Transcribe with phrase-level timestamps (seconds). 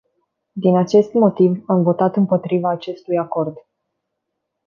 [0.51, 3.57] Din acest motiv, am votat împotriva acestui acord.